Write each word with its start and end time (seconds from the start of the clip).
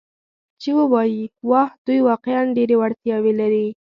چې 0.61 0.69
ووایي: 0.77 1.23
'واو، 1.47 1.75
دوی 1.85 1.99
واقعاً 2.09 2.43
ډېرې 2.57 2.75
وړتیاوې 2.79 3.33
لري. 3.39 3.67